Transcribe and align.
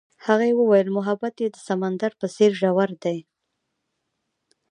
هغې 0.25 0.49
وویل 0.59 0.87
محبت 0.97 1.33
یې 1.43 1.47
د 1.51 1.57
سمندر 1.67 2.11
په 2.19 2.27
څېر 2.35 2.51
ژور 2.59 2.89
دی. 3.03 3.19